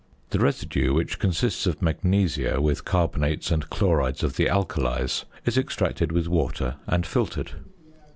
The 0.31 0.39
residue, 0.39 0.93
which 0.95 1.19
consists 1.19 1.67
of 1.67 1.79
magnesia 1.79 2.59
with 2.59 2.85
carbonates 2.85 3.51
and 3.51 3.69
chlorides 3.69 4.23
of 4.23 4.35
the 4.35 4.47
alkalies, 4.49 5.25
is 5.45 5.59
extracted 5.59 6.11
with 6.11 6.27
water; 6.27 6.77
and 6.87 7.05
filtered. 7.05 7.51